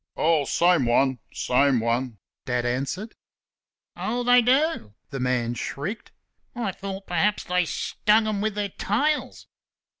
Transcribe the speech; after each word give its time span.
"Oh, 0.17 0.45
same 0.45 0.87
one, 0.87 1.19
same 1.31 1.79
one!" 1.79 2.17
Dad 2.45 2.65
answered. 2.65 3.13
"Oh, 3.95 4.23
they 4.23 4.41
do!" 4.41 4.95
the 5.11 5.19
man 5.19 5.53
shrieked. 5.53 6.11
"I 6.55 6.71
thought 6.71 7.05
perhaps 7.05 7.43
they 7.43 7.65
stung 7.65 8.23
them 8.23 8.41
with 8.41 8.55
their 8.55 8.69
tails!" 8.69 9.45